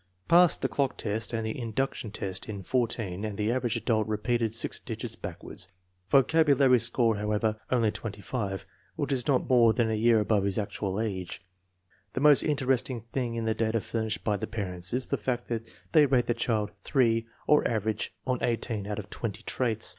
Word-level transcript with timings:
Passed 0.27 0.63
the 0.63 0.67
clock 0.67 0.97
test 0.97 1.31
and 1.31 1.45
the 1.45 1.55
induction 1.55 2.09
test 2.09 2.49
in 2.49 2.63
14, 2.63 3.23
and 3.23 3.39
in 3.39 3.49
Average 3.51 3.75
Adult 3.75 4.07
repeated 4.07 4.51
six 4.51 4.79
digits 4.79 5.15
backwards. 5.15 5.67
Vocabulary 6.09 6.79
score, 6.79 7.17
however, 7.17 7.59
only 7.69 7.91
25, 7.91 8.65
which 8.95 9.11
is 9.11 9.27
not 9.27 9.47
more 9.47 9.73
than 9.73 9.91
a 9.91 9.93
year 9.93 10.19
above 10.19 10.43
his 10.45 10.57
actual 10.57 10.99
age. 10.99 11.45
The 12.13 12.19
most 12.19 12.41
interesting 12.41 13.01
thing 13.13 13.35
in 13.35 13.45
the 13.45 13.53
data 13.53 13.79
furnished 13.79 14.23
by 14.23 14.37
the 14.37 14.47
parents 14.47 14.91
is 14.91 15.05
the 15.05 15.17
fact 15.17 15.49
that 15.49 15.67
they 15.91 16.07
rate 16.07 16.25
the 16.25 16.33
child 16.33 16.71
3, 16.81 17.27
or 17.45 17.67
average, 17.67 18.11
on 18.25 18.39
eighteen 18.41 18.87
out 18.87 18.97
of 18.97 19.11
twenty 19.11 19.43
traits. 19.43 19.89